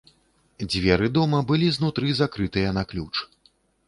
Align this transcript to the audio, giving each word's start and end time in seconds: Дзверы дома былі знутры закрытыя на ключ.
Дзверы 0.69 1.09
дома 1.17 1.41
былі 1.51 1.67
знутры 1.77 2.15
закрытыя 2.21 2.73
на 2.79 2.83
ключ. 2.95 3.11